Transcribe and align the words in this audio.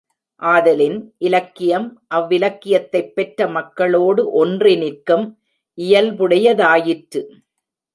ஆதலின், 0.35 1.13
இலக்கியம், 1.17 2.01
அவ்விலக்கியத்தைப் 2.15 3.13
பெற்ற 3.13 3.47
மக்களோடு 3.47 4.31
ஒன்றி 4.31 4.75
நிற்கும் 4.75 5.39
இயல்புடையதாயிற்று. 5.77 7.23